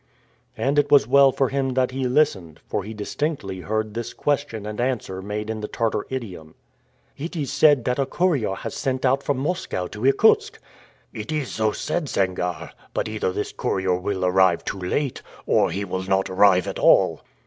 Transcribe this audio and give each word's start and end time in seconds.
And 0.57 0.79
it 0.79 0.89
was 0.91 1.05
well 1.07 1.31
for 1.31 1.49
him 1.49 1.75
that 1.75 1.91
he 1.91 2.07
listened, 2.07 2.59
for 2.67 2.83
he 2.83 2.91
distinctly 2.91 3.59
heard 3.59 3.93
this 3.93 4.15
question 4.15 4.65
and 4.65 4.81
answer 4.81 5.21
made 5.21 5.47
in 5.47 5.61
the 5.61 5.67
Tartar 5.67 6.07
idiom: 6.09 6.55
"It 7.15 7.35
is 7.35 7.53
said 7.53 7.85
that 7.85 7.99
a 7.99 8.07
courier 8.07 8.55
has 8.55 8.73
set 8.73 9.05
out 9.05 9.21
from 9.21 9.37
Moscow 9.37 9.87
for 9.87 10.03
Irkutsk." 10.03 10.57
"It 11.13 11.31
is 11.31 11.51
so 11.51 11.71
said, 11.71 12.05
Sangarre; 12.09 12.71
but 12.95 13.07
either 13.07 13.31
this 13.31 13.51
courier 13.51 13.93
will 13.95 14.25
arrive 14.25 14.65
too 14.65 14.79
late, 14.79 15.21
or 15.45 15.69
he 15.69 15.85
will 15.85 16.01
not 16.05 16.31
arrive 16.31 16.65
at 16.67 16.79
all." 16.79 17.21